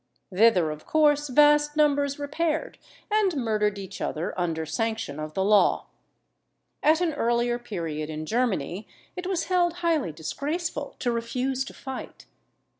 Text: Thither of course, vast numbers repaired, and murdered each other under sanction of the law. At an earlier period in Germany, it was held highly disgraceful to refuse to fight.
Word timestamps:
Thither 0.33 0.71
of 0.71 0.87
course, 0.87 1.27
vast 1.27 1.77
numbers 1.77 2.17
repaired, 2.17 2.79
and 3.11 3.35
murdered 3.37 3.77
each 3.77 4.01
other 4.01 4.33
under 4.35 4.65
sanction 4.65 5.19
of 5.19 5.35
the 5.35 5.43
law. 5.43 5.85
At 6.81 7.01
an 7.01 7.13
earlier 7.13 7.59
period 7.59 8.09
in 8.09 8.25
Germany, 8.25 8.87
it 9.15 9.27
was 9.27 9.43
held 9.43 9.73
highly 9.85 10.11
disgraceful 10.11 10.95
to 10.97 11.11
refuse 11.11 11.63
to 11.65 11.75
fight. 11.75 12.25